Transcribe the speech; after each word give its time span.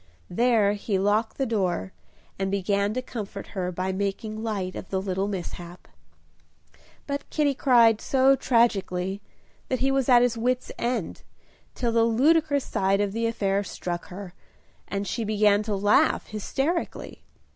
There 0.31 0.73
he 0.73 0.97
locked 0.97 1.37
the 1.37 1.45
door, 1.45 1.93
and 2.39 2.49
began 2.49 2.91
to 2.95 3.03
comfort 3.03 3.49
her 3.53 3.71
by 3.71 3.91
making 3.91 4.41
light 4.41 4.75
of 4.75 4.89
the 4.89 4.99
little 4.99 5.27
mishap. 5.27 5.87
But 7.05 7.29
Kitty 7.29 7.53
cried 7.53 8.01
so 8.01 8.35
tragically, 8.35 9.21
that 9.69 9.77
he 9.81 9.91
was 9.91 10.09
at 10.09 10.23
his 10.23 10.39
wit's 10.39 10.71
end, 10.79 11.21
till 11.75 11.91
the 11.91 12.03
ludicrous 12.03 12.65
side 12.65 12.99
of 12.99 13.11
the 13.13 13.27
affair 13.27 13.63
struck 13.63 14.07
her, 14.07 14.33
and 14.87 15.05
she 15.07 15.23
began 15.23 15.61
to 15.61 15.75
laugh 15.75 16.25
hysterically. 16.25 17.21